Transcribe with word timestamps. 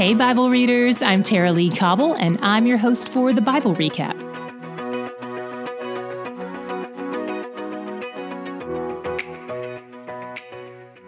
Hey, 0.00 0.14
Bible 0.14 0.48
readers, 0.48 1.02
I'm 1.02 1.22
Tara-Leigh 1.22 1.76
Cobble, 1.76 2.14
and 2.14 2.38
I'm 2.40 2.66
your 2.66 2.78
host 2.78 3.10
for 3.10 3.34
the 3.34 3.42
Bible 3.42 3.74
Recap. 3.74 4.18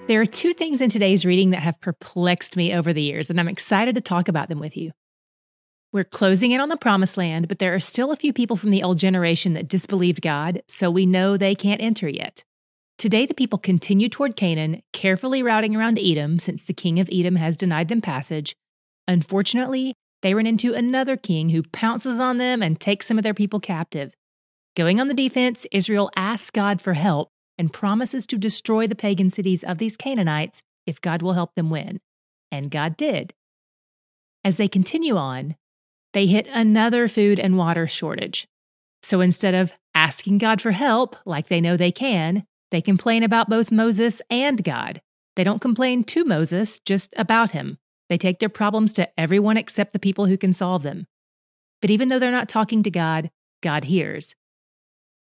There 0.09 0.21
are 0.21 0.27
two 0.27 0.53
things 0.53 0.83
in 0.83 0.91
today's 0.91 1.25
reading 1.25 1.49
that 1.53 1.63
have 1.63 1.81
perplexed 1.81 2.55
me 2.55 2.75
over 2.75 2.93
the 2.93 3.01
years, 3.01 3.31
and 3.31 3.41
I'm 3.41 3.49
excited 3.49 3.95
to 3.95 4.03
talk 4.03 4.29
about 4.29 4.51
them 4.51 4.61
with 4.61 4.77
you. 4.77 4.93
We're 5.91 6.05
closing 6.05 6.51
in 6.51 6.61
on 6.61 6.69
the 6.69 6.77
promised 6.77 7.17
land, 7.17 7.49
but 7.49 7.61
there 7.61 7.75
are 7.75 7.81
still 7.81 8.13
a 8.13 8.17
few 8.17 8.35
people 8.35 8.59
from 8.59 8.69
the 8.69 8.83
old 8.83 8.99
generation 8.99 9.55
that 9.55 9.69
disbelieved 9.69 10.21
God, 10.21 10.63
so 10.69 10.91
we 10.91 11.07
know 11.07 11.39
they 11.39 11.55
can't 11.55 11.81
enter 11.81 12.11
yet. 12.11 12.45
Today, 12.99 13.25
the 13.25 13.33
people 13.33 13.59
continue 13.59 14.11
toward 14.11 14.37
Canaan, 14.37 14.83
carefully 14.93 15.43
routing 15.43 15.75
around 15.75 15.99
Edom 15.99 16.39
since 16.39 16.63
the 16.63 16.75
king 16.75 17.01
of 17.01 17.09
Edom 17.11 17.37
has 17.37 17.57
denied 17.57 17.89
them 17.89 18.03
passage. 18.03 18.55
Unfortunately, 19.09 19.95
they 20.23 20.35
run 20.35 20.47
into 20.47 20.73
another 20.73 21.17
king 21.17 21.51
who 21.51 21.63
pounces 21.63 22.21
on 22.21 22.39
them 22.39 22.63
and 22.63 22.81
takes 22.81 23.07
some 23.07 23.19
of 23.19 23.25
their 23.25 23.35
people 23.35 23.61
captive. 23.61 24.13
Going 24.77 25.01
on 25.01 25.09
the 25.09 25.15
defense, 25.15 25.67
Israel 25.73 26.11
asks 26.17 26.51
God 26.51 26.81
for 26.81 26.95
help 26.95 27.29
and 27.59 27.73
promises 27.73 28.27
to 28.29 28.39
destroy 28.39 28.87
the 28.87 28.95
pagan 28.95 29.31
cities 29.31 29.63
of 29.63 29.79
these 29.79 29.97
Canaanites 29.97 30.63
if 30.87 31.01
God 31.01 31.23
will 31.23 31.35
help 31.35 31.55
them 31.55 31.71
win. 31.71 32.01
And 32.51 32.71
God 32.71 32.97
did. 32.97 33.35
As 34.45 34.57
they 34.57 34.69
continue 34.69 35.17
on, 35.17 35.57
they 36.13 36.27
hit 36.27 36.47
another 36.49 37.09
food 37.09 37.39
and 37.39 37.57
water 37.57 37.87
shortage. 37.87 38.47
So 39.03 39.21
instead 39.21 39.55
of 39.55 39.73
asking 39.95 40.39
God 40.39 40.61
for 40.61 40.73
help 40.73 41.17
like 41.27 41.49
they 41.49 41.61
know 41.61 41.77
they 41.77 41.93
can, 41.93 42.45
they 42.71 42.81
complain 42.81 43.23
about 43.23 43.51
both 43.51 43.71
Moses 43.71 44.23
and 44.31 44.63
God. 44.63 45.01
They 45.37 45.45
don't 45.45 45.61
complain 45.61 46.05
to 46.05 46.25
Moses, 46.25 46.79
just 46.81 47.15
about 47.17 47.53
him. 47.53 47.79
They 48.13 48.19
take 48.19 48.41
their 48.41 48.51
problems 48.51 48.93
to 48.93 49.09
everyone 49.19 49.57
except 49.57 49.95
the 49.95 49.99
people 49.99 50.27
who 50.27 50.37
can 50.37 50.53
solve 50.53 50.83
them. 50.83 51.07
But 51.81 51.91
even 51.91 52.11
though 52.11 52.19
they're 52.19 52.31
not 52.31 52.47
talking 52.47 52.83
to 52.83 52.91
God, 52.91 53.31
God 53.63 53.85
hears. 53.85 54.35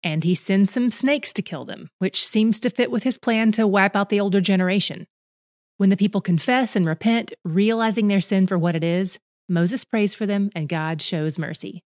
And 0.03 0.23
he 0.23 0.35
sends 0.35 0.69
some 0.69 0.91
snakes 0.91 1.33
to 1.33 1.41
kill 1.41 1.65
them, 1.65 1.89
which 1.97 2.23
seems 2.23 2.59
to 2.59 2.69
fit 2.69 2.91
with 2.91 3.01
his 3.01 3.17
plan 3.17 3.51
to 3.53 3.65
wipe 3.65 3.95
out 3.95 4.09
the 4.09 4.19
older 4.19 4.39
generation. 4.39 5.07
When 5.77 5.89
the 5.89 5.97
people 5.97 6.21
confess 6.21 6.75
and 6.75 6.85
repent, 6.85 7.33
realizing 7.43 8.07
their 8.07 8.21
sin 8.21 8.45
for 8.45 8.55
what 8.55 8.75
it 8.75 8.83
is, 8.83 9.17
Moses 9.49 9.83
prays 9.83 10.13
for 10.13 10.27
them, 10.27 10.51
and 10.53 10.69
God 10.69 11.01
shows 11.01 11.39
mercy. 11.39 11.83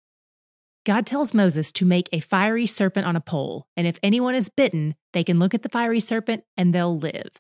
God 0.87 1.05
tells 1.05 1.35
Moses 1.35 1.73
to 1.73 1.85
make 1.85 2.09
a 2.11 2.21
fiery 2.21 2.67
serpent 2.67 3.07
on 3.07 3.17
a 3.17 3.21
pole, 3.21 3.67
and 3.77 3.87
if 3.87 3.99
anyone 4.03 4.35
is 4.35 4.49
bitten, 4.49 4.95
they 5.13 5.25
can 5.25 5.39
look 5.39 5.53
at 5.53 5.61
the 5.61 5.69
fiery 5.69 6.01
serpent 6.01 6.45
and 6.57 6.75
they'll 6.75 6.99
live. 6.99 7.33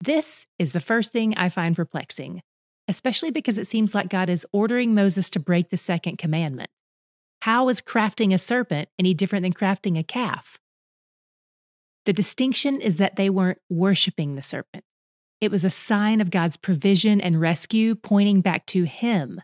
This 0.00 0.46
is 0.58 0.72
the 0.72 0.80
first 0.80 1.12
thing 1.12 1.36
I 1.36 1.50
find 1.50 1.76
perplexing, 1.76 2.40
especially 2.88 3.30
because 3.30 3.58
it 3.58 3.66
seems 3.66 3.94
like 3.94 4.08
God 4.08 4.28
is 4.28 4.46
ordering 4.52 4.94
Moses 4.94 5.30
to 5.30 5.40
break 5.40 5.70
the 5.70 5.76
second 5.76 6.18
commandment. 6.18 6.70
How 7.42 7.68
is 7.68 7.80
crafting 7.80 8.32
a 8.32 8.38
serpent 8.38 8.88
any 8.98 9.14
different 9.14 9.42
than 9.42 9.52
crafting 9.52 9.98
a 9.98 10.02
calf? 10.02 10.58
The 12.04 12.12
distinction 12.12 12.80
is 12.80 12.96
that 12.96 13.16
they 13.16 13.28
weren't 13.30 13.58
worshiping 13.68 14.34
the 14.34 14.42
serpent. 14.42 14.84
It 15.40 15.50
was 15.50 15.64
a 15.64 15.70
sign 15.70 16.20
of 16.20 16.30
God's 16.30 16.56
provision 16.56 17.20
and 17.20 17.40
rescue 17.40 17.94
pointing 17.94 18.40
back 18.40 18.64
to 18.66 18.84
Him. 18.84 19.42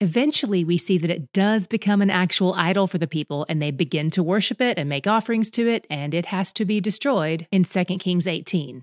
Eventually, 0.00 0.64
we 0.64 0.76
see 0.76 0.98
that 0.98 1.10
it 1.10 1.32
does 1.32 1.66
become 1.66 2.02
an 2.02 2.10
actual 2.10 2.52
idol 2.54 2.86
for 2.86 2.98
the 2.98 3.06
people, 3.06 3.46
and 3.48 3.62
they 3.62 3.70
begin 3.70 4.10
to 4.10 4.22
worship 4.22 4.60
it 4.60 4.78
and 4.78 4.88
make 4.88 5.06
offerings 5.06 5.50
to 5.52 5.66
it, 5.68 5.86
and 5.88 6.12
it 6.12 6.26
has 6.26 6.52
to 6.54 6.64
be 6.64 6.80
destroyed 6.80 7.46
in 7.50 7.64
2 7.64 7.84
Kings 7.98 8.26
18. 8.26 8.82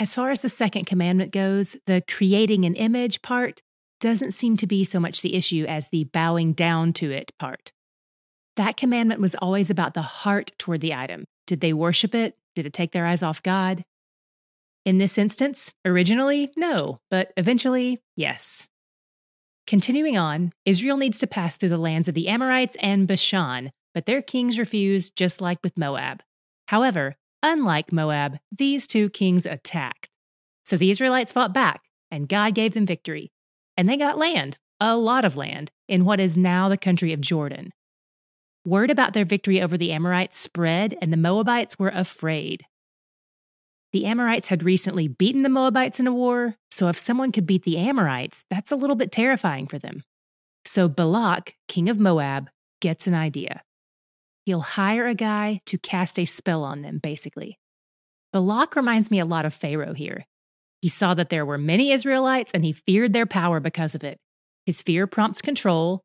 As 0.00 0.14
far 0.14 0.30
as 0.30 0.40
the 0.40 0.48
second 0.48 0.86
commandment 0.86 1.30
goes, 1.30 1.76
the 1.84 2.02
creating 2.08 2.64
an 2.64 2.74
image 2.74 3.20
part 3.20 3.60
doesn't 4.00 4.32
seem 4.32 4.56
to 4.56 4.66
be 4.66 4.82
so 4.82 4.98
much 4.98 5.20
the 5.20 5.34
issue 5.34 5.66
as 5.68 5.88
the 5.88 6.04
bowing 6.04 6.54
down 6.54 6.94
to 6.94 7.10
it 7.10 7.32
part. 7.38 7.70
That 8.56 8.78
commandment 8.78 9.20
was 9.20 9.34
always 9.34 9.68
about 9.68 9.92
the 9.92 10.00
heart 10.00 10.52
toward 10.58 10.80
the 10.80 10.94
item. 10.94 11.26
Did 11.46 11.60
they 11.60 11.74
worship 11.74 12.14
it? 12.14 12.34
Did 12.56 12.64
it 12.64 12.72
take 12.72 12.92
their 12.92 13.04
eyes 13.04 13.22
off 13.22 13.42
God? 13.42 13.84
In 14.86 14.96
this 14.96 15.18
instance, 15.18 15.70
originally, 15.84 16.50
no, 16.56 16.96
but 17.10 17.34
eventually, 17.36 18.00
yes. 18.16 18.66
Continuing 19.66 20.16
on, 20.16 20.54
Israel 20.64 20.96
needs 20.96 21.18
to 21.18 21.26
pass 21.26 21.58
through 21.58 21.68
the 21.68 21.76
lands 21.76 22.08
of 22.08 22.14
the 22.14 22.28
Amorites 22.28 22.74
and 22.80 23.06
Bashan, 23.06 23.70
but 23.92 24.06
their 24.06 24.22
kings 24.22 24.58
refuse, 24.58 25.10
just 25.10 25.42
like 25.42 25.58
with 25.62 25.76
Moab. 25.76 26.22
However, 26.68 27.16
unlike 27.42 27.92
Moab, 27.92 28.38
these 28.50 28.86
two 28.86 29.10
kings 29.10 29.46
attacked. 29.46 30.08
So 30.64 30.76
the 30.76 30.90
Israelites 30.90 31.32
fought 31.32 31.54
back, 31.54 31.82
and 32.10 32.28
God 32.28 32.54
gave 32.54 32.74
them 32.74 32.86
victory. 32.86 33.32
And 33.76 33.88
they 33.88 33.96
got 33.96 34.18
land, 34.18 34.58
a 34.80 34.96
lot 34.96 35.24
of 35.24 35.36
land, 35.36 35.70
in 35.88 36.04
what 36.04 36.20
is 36.20 36.36
now 36.36 36.68
the 36.68 36.76
country 36.76 37.12
of 37.12 37.20
Jordan. 37.20 37.72
Word 38.64 38.90
about 38.90 39.14
their 39.14 39.24
victory 39.24 39.60
over 39.60 39.78
the 39.78 39.92
Amorites 39.92 40.36
spread, 40.36 40.96
and 41.00 41.12
the 41.12 41.16
Moabites 41.16 41.78
were 41.78 41.88
afraid. 41.88 42.64
The 43.92 44.04
Amorites 44.04 44.48
had 44.48 44.62
recently 44.62 45.08
beaten 45.08 45.42
the 45.42 45.48
Moabites 45.48 45.98
in 45.98 46.06
a 46.06 46.12
war, 46.12 46.56
so 46.70 46.88
if 46.88 46.98
someone 46.98 47.32
could 47.32 47.46
beat 47.46 47.64
the 47.64 47.78
Amorites, 47.78 48.44
that's 48.50 48.70
a 48.70 48.76
little 48.76 48.96
bit 48.96 49.10
terrifying 49.10 49.66
for 49.66 49.78
them. 49.78 50.04
So 50.64 50.88
Balak, 50.88 51.56
king 51.66 51.88
of 51.88 51.98
Moab, 51.98 52.50
gets 52.80 53.06
an 53.06 53.14
idea. 53.14 53.62
He'll 54.44 54.60
hire 54.60 55.06
a 55.06 55.14
guy 55.14 55.60
to 55.66 55.78
cast 55.78 56.18
a 56.18 56.24
spell 56.24 56.64
on 56.64 56.82
them, 56.82 56.98
basically. 56.98 57.58
Balak 58.32 58.76
reminds 58.76 59.10
me 59.10 59.20
a 59.20 59.24
lot 59.24 59.44
of 59.44 59.54
Pharaoh 59.54 59.94
here. 59.94 60.26
He 60.80 60.88
saw 60.88 61.14
that 61.14 61.28
there 61.30 61.44
were 61.44 61.58
many 61.58 61.92
Israelites 61.92 62.52
and 62.54 62.64
he 62.64 62.72
feared 62.72 63.12
their 63.12 63.26
power 63.26 63.60
because 63.60 63.94
of 63.94 64.04
it. 64.04 64.18
His 64.66 64.82
fear 64.82 65.06
prompts 65.06 65.42
control. 65.42 66.02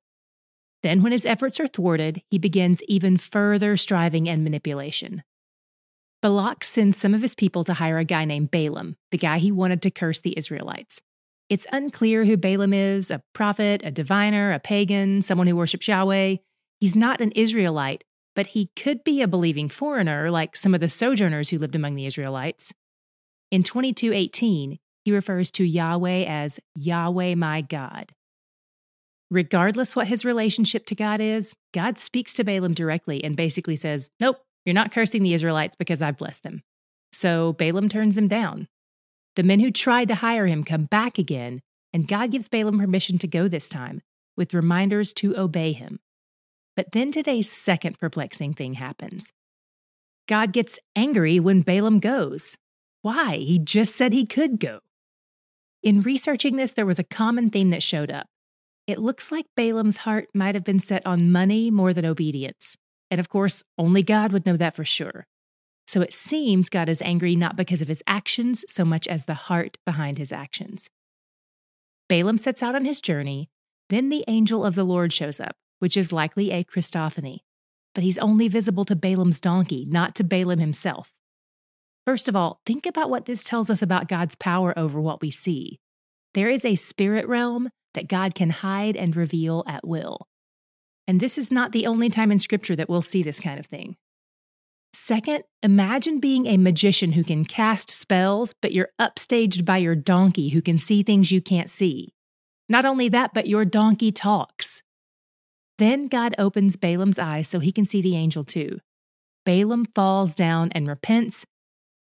Then, 0.83 1.01
when 1.01 1.11
his 1.11 1.25
efforts 1.25 1.59
are 1.59 1.67
thwarted, 1.67 2.21
he 2.29 2.37
begins 2.37 2.83
even 2.83 3.17
further 3.17 3.77
striving 3.77 4.27
and 4.27 4.43
manipulation. 4.43 5.23
Balak 6.21 6.63
sends 6.63 6.97
some 6.97 7.13
of 7.13 7.21
his 7.21 7.35
people 7.35 7.63
to 7.63 7.75
hire 7.75 7.97
a 7.97 8.03
guy 8.03 8.25
named 8.25 8.51
Balaam, 8.51 8.95
the 9.11 9.17
guy 9.17 9.37
he 9.37 9.51
wanted 9.51 9.81
to 9.83 9.91
curse 9.91 10.21
the 10.21 10.37
Israelites. 10.37 11.01
It's 11.49 11.67
unclear 11.71 12.25
who 12.25 12.37
Balaam 12.37 12.73
is 12.73 13.11
a 13.11 13.21
prophet, 13.33 13.81
a 13.83 13.91
diviner, 13.91 14.51
a 14.51 14.59
pagan, 14.59 15.21
someone 15.21 15.47
who 15.47 15.55
worships 15.55 15.87
Yahweh. 15.87 16.37
He's 16.79 16.95
not 16.95 17.21
an 17.21 17.31
Israelite, 17.31 18.03
but 18.35 18.47
he 18.47 18.69
could 18.75 19.03
be 19.03 19.21
a 19.21 19.27
believing 19.27 19.69
foreigner 19.69 20.29
like 20.29 20.55
some 20.55 20.73
of 20.73 20.81
the 20.81 20.89
sojourners 20.89 21.49
who 21.49 21.59
lived 21.59 21.75
among 21.75 21.95
the 21.95 22.05
Israelites. 22.05 22.73
In 23.51 23.63
22:18, 23.63 24.79
he 25.03 25.11
refers 25.11 25.51
to 25.51 25.63
Yahweh 25.63 26.25
as 26.25 26.59
Yahweh 26.75 27.35
my 27.35 27.61
God. 27.61 28.13
Regardless 29.31 29.95
what 29.95 30.07
his 30.07 30.25
relationship 30.25 30.85
to 30.87 30.95
God 30.95 31.19
is, 31.19 31.53
God 31.73 31.97
speaks 31.97 32.33
to 32.35 32.43
Balaam 32.43 32.73
directly 32.73 33.23
and 33.23 33.35
basically 33.35 33.75
says, 33.75 34.09
"Nope, 34.19 34.37
you're 34.65 34.73
not 34.73 34.91
cursing 34.91 35.23
the 35.23 35.33
Israelites 35.33 35.75
because 35.75 36.01
I've 36.01 36.17
blessed 36.17 36.43
them. 36.43 36.63
So 37.11 37.53
Balaam 37.53 37.87
turns 37.87 38.15
them 38.15 38.27
down. 38.27 38.67
The 39.35 39.43
men 39.43 39.59
who 39.59 39.71
tried 39.71 40.07
to 40.09 40.15
hire 40.15 40.47
him 40.47 40.63
come 40.63 40.85
back 40.85 41.17
again, 41.17 41.61
and 41.93 42.07
God 42.07 42.31
gives 42.31 42.49
Balaam 42.49 42.79
permission 42.79 43.17
to 43.19 43.27
go 43.27 43.47
this 43.47 43.69
time, 43.69 44.01
with 44.35 44.53
reminders 44.53 45.13
to 45.13 45.37
obey 45.37 45.71
him. 45.71 45.99
But 46.75 46.91
then 46.91 47.11
today's 47.11 47.51
second 47.51 47.99
perplexing 47.99 48.53
thing 48.53 48.73
happens. 48.75 49.31
God 50.27 50.51
gets 50.51 50.79
angry 50.95 51.39
when 51.39 51.61
Balaam 51.61 51.99
goes. 51.99 52.57
Why? 53.01 53.37
He 53.37 53.59
just 53.59 53.95
said 53.95 54.11
he 54.11 54.25
could 54.25 54.59
go. 54.59 54.79
In 55.83 56.01
researching 56.01 56.55
this, 56.55 56.73
there 56.73 56.85
was 56.85 56.99
a 56.99 57.03
common 57.03 57.49
theme 57.49 57.69
that 57.69 57.83
showed 57.83 58.09
up. 58.09 58.27
It 58.87 58.99
looks 58.99 59.31
like 59.31 59.45
Balaam's 59.55 59.97
heart 59.97 60.27
might 60.33 60.55
have 60.55 60.63
been 60.63 60.79
set 60.79 61.05
on 61.05 61.31
money 61.31 61.69
more 61.69 61.93
than 61.93 62.05
obedience. 62.05 62.75
And 63.11 63.19
of 63.19 63.29
course, 63.29 63.63
only 63.77 64.03
God 64.03 64.31
would 64.31 64.45
know 64.45 64.57
that 64.57 64.75
for 64.75 64.83
sure. 64.83 65.27
So 65.87 66.01
it 66.01 66.13
seems 66.13 66.69
God 66.69 66.89
is 66.89 67.01
angry 67.01 67.35
not 67.35 67.55
because 67.55 67.81
of 67.81 67.87
his 67.87 68.03
actions 68.07 68.65
so 68.67 68.83
much 68.83 69.07
as 69.07 69.25
the 69.25 69.35
heart 69.35 69.77
behind 69.85 70.17
his 70.17 70.31
actions. 70.31 70.89
Balaam 72.09 72.37
sets 72.37 72.63
out 72.63 72.75
on 72.75 72.85
his 72.85 72.99
journey. 72.99 73.49
Then 73.89 74.09
the 74.09 74.25
angel 74.27 74.65
of 74.65 74.73
the 74.73 74.83
Lord 74.83 75.13
shows 75.13 75.39
up, 75.39 75.55
which 75.85 75.95
is 75.95 76.11
likely 76.11 76.49
a 76.49 76.63
Christophany. 76.63 77.41
But 77.93 78.03
he's 78.03 78.17
only 78.17 78.47
visible 78.47 78.85
to 78.85 78.95
Balaam's 78.95 79.39
donkey, 79.39 79.85
not 79.87 80.15
to 80.15 80.23
Balaam 80.23 80.57
himself. 80.57 81.11
First 82.07 82.27
of 82.27 82.35
all, 82.35 82.59
think 82.65 82.87
about 82.87 83.11
what 83.11 83.27
this 83.27 83.43
tells 83.43 83.69
us 83.69 83.83
about 83.83 84.07
God's 84.07 84.33
power 84.33 84.73
over 84.75 84.99
what 84.99 85.21
we 85.21 85.29
see. 85.29 85.79
There 86.33 86.49
is 86.49 86.65
a 86.65 86.73
spirit 86.73 87.27
realm 87.27 87.69
that 87.93 88.07
God 88.07 88.33
can 88.33 88.49
hide 88.49 88.97
and 88.97 89.15
reveal 89.15 89.63
at 89.67 89.85
will. 89.87 90.27
And 91.07 91.19
this 91.19 91.37
is 91.37 91.51
not 91.51 91.71
the 91.71 91.85
only 91.85 92.09
time 92.09 92.31
in 92.31 92.39
Scripture 92.39 92.75
that 92.75 92.89
we'll 92.89 93.03
see 93.03 93.21
this 93.21 93.39
kind 93.39 93.59
of 93.59 93.67
thing. 93.67 93.95
Second, 94.91 95.43
imagine 95.61 96.19
being 96.19 96.47
a 96.47 96.57
magician 96.57 97.11
who 97.11 97.23
can 97.23 97.45
cast 97.45 97.91
spells, 97.91 98.55
but 98.59 98.71
you're 98.71 98.89
upstaged 98.99 99.65
by 99.65 99.77
your 99.77 99.93
donkey 99.93 100.49
who 100.49 100.63
can 100.63 100.79
see 100.79 101.03
things 101.03 101.31
you 101.31 101.41
can't 101.41 101.69
see. 101.69 102.15
Not 102.67 102.85
only 102.85 103.07
that, 103.09 103.35
but 103.35 103.45
your 103.45 103.65
donkey 103.65 104.11
talks. 104.11 104.81
Then 105.77 106.07
God 106.07 106.35
opens 106.37 106.77
Balaam's 106.77 107.19
eyes 107.19 107.47
so 107.47 107.59
he 107.59 107.71
can 107.71 107.85
see 107.85 108.01
the 108.01 108.15
angel 108.15 108.43
too. 108.43 108.79
Balaam 109.45 109.85
falls 109.93 110.33
down 110.33 110.71
and 110.73 110.87
repents 110.87 111.45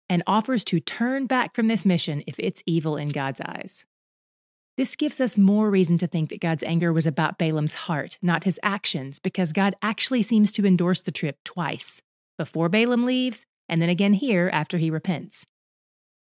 and 0.09 0.23
offers 0.27 0.65
to 0.65 0.81
turn 0.81 1.27
back 1.27 1.55
from 1.55 1.69
this 1.69 1.85
mission 1.85 2.23
if 2.27 2.37
it's 2.39 2.63
evil 2.67 2.97
in 2.97 3.11
God's 3.11 3.41
eyes. 3.41 3.85
This 4.77 4.95
gives 4.95 5.21
us 5.21 5.37
more 5.37 5.71
reason 5.71 5.99
to 5.99 6.07
think 6.07 6.31
that 6.31 6.41
God's 6.41 6.63
anger 6.63 6.93
was 6.93 7.05
about 7.05 7.37
Balaam's 7.37 7.75
heart, 7.75 8.17
not 8.23 8.45
his 8.45 8.61
actions, 8.63 9.19
because 9.19 9.53
God 9.53 9.75
actually 9.83 10.23
seems 10.23 10.53
to 10.53 10.65
endorse 10.65 11.03
the 11.03 11.11
trip 11.11 11.37
twice 11.45 12.01
before 12.39 12.69
Balaam 12.69 13.05
leaves, 13.05 13.45
and 13.69 13.83
then 13.83 13.89
again 13.89 14.15
here 14.15 14.49
after 14.53 14.79
he 14.79 14.89
repents. 14.89 15.45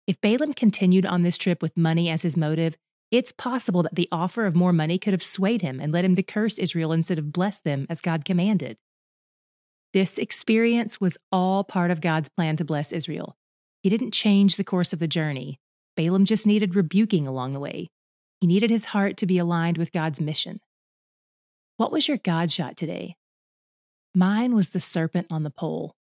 If 0.07 0.21
Balaam 0.21 0.53
continued 0.53 1.07
on 1.07 1.23
this 1.23 1.39
trip 1.39 1.63
with 1.63 1.79
money 1.79 2.11
as 2.11 2.23
his 2.23 2.37
motive, 2.37 2.77
it's 3.13 3.31
possible 3.31 3.83
that 3.83 3.95
the 3.95 4.09
offer 4.11 4.47
of 4.47 4.57
more 4.57 4.73
money 4.73 4.99
could 4.99 5.13
have 5.13 5.23
swayed 5.23 5.61
him 5.61 5.81
and 5.81 5.93
led 5.93 6.05
him 6.05 6.17
to 6.17 6.23
curse 6.23 6.59
Israel 6.59 6.93
instead 6.93 7.19
of 7.19 7.31
bless 7.31 7.59
them 7.61 7.87
as 7.91 8.01
God 8.01 8.25
commanded. 8.25 8.79
This 9.93 10.17
experience 10.17 10.99
was 10.99 11.19
all 11.31 11.63
part 11.63 11.91
of 11.91 12.01
God's 12.01 12.31
plan 12.31 12.57
to 12.57 12.65
bless 12.65 12.91
Israel. 12.91 13.37
He 13.83 13.91
didn't 13.91 14.13
change 14.13 14.57
the 14.57 14.65
course 14.65 14.95
of 14.95 14.99
the 14.99 15.07
journey. 15.07 15.61
Balaam 15.95 16.25
just 16.25 16.47
needed 16.47 16.75
rebuking 16.75 17.27
along 17.27 17.53
the 17.53 17.61
way. 17.61 17.91
He 18.41 18.47
needed 18.47 18.71
his 18.71 18.87
heart 18.87 19.19
to 19.19 19.27
be 19.27 19.37
aligned 19.37 19.77
with 19.77 19.93
God's 19.93 20.19
mission. 20.19 20.61
What 21.77 21.93
was 21.93 22.09
your 22.09 22.17
God 22.17 22.51
shot 22.51 22.79
today? 22.79 23.17
Mine 24.15 24.55
was 24.55 24.71
the 24.71 24.81
serpent 24.81 25.27
on 25.31 25.43
the 25.43 25.51
pole. 25.51 25.95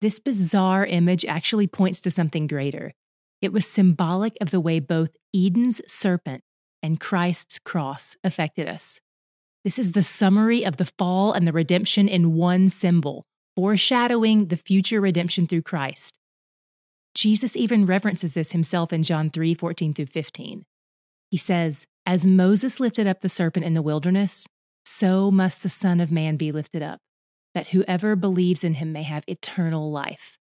This 0.00 0.20
bizarre 0.20 0.86
image 0.86 1.24
actually 1.24 1.66
points 1.66 2.00
to 2.02 2.12
something 2.12 2.46
greater. 2.46 2.92
It 3.40 3.52
was 3.52 3.66
symbolic 3.66 4.36
of 4.40 4.50
the 4.50 4.60
way 4.60 4.80
both 4.80 5.10
Eden's 5.34 5.80
serpent 5.86 6.42
and 6.82 7.00
Christ's 7.00 7.58
cross 7.58 8.16
affected 8.24 8.68
us. 8.68 9.00
This 9.64 9.78
is 9.78 9.92
the 9.92 10.02
summary 10.02 10.64
of 10.64 10.76
the 10.76 10.90
fall 10.98 11.32
and 11.32 11.46
the 11.46 11.52
redemption 11.52 12.08
in 12.08 12.34
one 12.34 12.70
symbol, 12.70 13.26
foreshadowing 13.56 14.46
the 14.46 14.56
future 14.56 15.00
redemption 15.00 15.46
through 15.46 15.62
Christ. 15.62 16.18
Jesus 17.14 17.56
even 17.56 17.86
references 17.86 18.34
this 18.34 18.52
himself 18.52 18.92
in 18.92 19.02
John 19.02 19.30
3 19.30 19.54
14 19.54 19.92
through 19.92 20.06
15. 20.06 20.64
He 21.30 21.36
says, 21.36 21.86
As 22.06 22.26
Moses 22.26 22.80
lifted 22.80 23.06
up 23.06 23.20
the 23.20 23.28
serpent 23.28 23.66
in 23.66 23.74
the 23.74 23.82
wilderness, 23.82 24.46
so 24.84 25.30
must 25.30 25.62
the 25.62 25.68
Son 25.68 26.00
of 26.00 26.10
Man 26.10 26.36
be 26.36 26.52
lifted 26.52 26.82
up, 26.82 27.00
that 27.54 27.68
whoever 27.68 28.16
believes 28.16 28.64
in 28.64 28.74
him 28.74 28.92
may 28.92 29.02
have 29.02 29.24
eternal 29.26 29.90
life. 29.90 30.37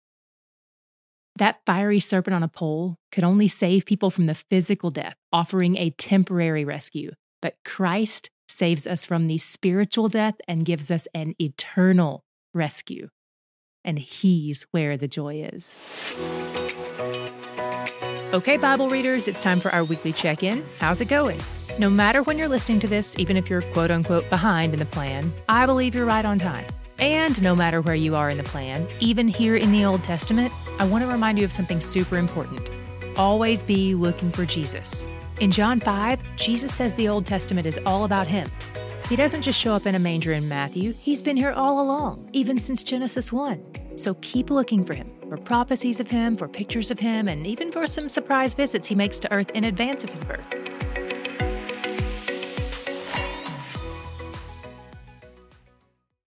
That 1.42 1.62
fiery 1.66 2.00
serpent 2.00 2.36
on 2.36 2.44
a 2.44 2.48
pole 2.48 2.98
could 3.12 3.24
only 3.24 3.48
save 3.48 3.88
people 3.88 4.12
from 4.12 4.28
the 4.28 4.36
physical 4.36 4.92
death, 4.92 5.16
offering 5.34 5.76
a 5.76 5.90
temporary 5.90 6.64
rescue. 6.64 7.14
But 7.42 7.56
Christ 7.66 8.30
saves 8.48 8.86
us 8.86 9.06
from 9.06 9.26
the 9.26 9.40
spiritual 9.40 10.08
death 10.08 10.36
and 10.48 10.64
gives 10.64 10.92
us 10.92 11.08
an 11.16 11.34
eternal 11.42 12.24
rescue. 12.54 13.10
And 13.84 13.98
He's 13.98 14.68
where 14.70 14.98
the 14.98 15.08
joy 15.08 15.50
is. 15.52 15.76
Okay, 18.34 18.58
Bible 18.58 18.92
readers, 18.92 19.28
it's 19.28 19.42
time 19.42 19.60
for 19.60 19.72
our 19.72 19.84
weekly 19.84 20.14
check 20.14 20.44
in. 20.44 20.64
How's 20.80 21.02
it 21.02 21.08
going? 21.08 21.42
No 21.80 21.90
matter 21.90 22.22
when 22.22 22.38
you're 22.38 22.50
listening 22.50 22.82
to 22.82 22.88
this, 22.88 23.18
even 23.18 23.36
if 23.36 23.50
you're 23.50 23.64
quote 23.64 23.90
unquote 23.90 24.30
behind 24.30 24.74
in 24.74 24.80
the 24.80 24.86
plan, 24.86 25.34
I 25.50 25.66
believe 25.66 25.96
you're 25.96 26.06
right 26.06 26.24
on 26.24 26.38
time. 26.38 26.68
And 27.00 27.42
no 27.42 27.56
matter 27.56 27.82
where 27.82 27.96
you 27.96 28.16
are 28.16 28.30
in 28.30 28.38
the 28.38 28.44
plan, 28.44 28.88
even 29.00 29.28
here 29.28 29.56
in 29.56 29.72
the 29.72 29.86
Old 29.86 30.04
Testament, 30.04 30.54
I 30.82 30.86
want 30.86 31.04
to 31.04 31.08
remind 31.08 31.38
you 31.38 31.46
of 31.46 31.52
something 31.52 31.80
super 31.80 32.18
important. 32.18 32.68
Always 33.16 33.62
be 33.62 33.94
looking 33.94 34.32
for 34.32 34.48
Jesus. 34.48 35.06
In 35.40 35.52
John 35.52 35.80
5, 35.80 36.20
Jesus 36.38 36.74
says 36.74 36.96
the 36.96 37.08
Old 37.08 37.28
Testament 37.28 37.68
is 37.68 37.80
all 37.86 38.04
about 38.04 38.26
Him. 38.26 38.50
He 39.08 39.16
doesn't 39.16 39.44
just 39.44 39.60
show 39.60 39.74
up 39.74 39.86
in 39.86 39.94
a 39.94 40.00
manger 40.00 40.34
in 40.34 40.50
Matthew, 40.50 40.96
He's 41.00 41.22
been 41.22 41.38
here 41.38 41.52
all 41.52 41.80
along, 41.80 42.28
even 42.34 42.58
since 42.58 42.82
Genesis 42.82 43.32
1. 43.32 43.96
So 43.96 44.16
keep 44.22 44.50
looking 44.50 44.84
for 44.84 44.96
Him 44.96 45.12
for 45.32 45.38
prophecies 45.38 46.02
of 46.02 46.10
him, 46.10 46.36
for 46.36 46.46
pictures 46.46 46.92
of 46.92 47.00
him, 47.00 47.30
and 47.30 47.48
even 47.48 47.72
for 47.72 47.88
some 47.88 48.10
surprise 48.10 48.54
visits 48.54 48.86
he 48.86 48.96
makes 48.96 49.18
to 49.18 49.32
Earth 49.32 49.50
in 49.52 49.64
advance 49.64 50.04
of 50.04 50.10
his 50.10 50.26
birth. 50.26 50.44